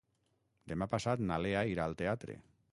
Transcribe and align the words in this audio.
Demà 0.71 0.87
passat 0.95 1.23
na 1.27 1.39
Lea 1.45 1.63
irà 1.75 1.87
al 1.91 1.97
teatre. 2.03 2.43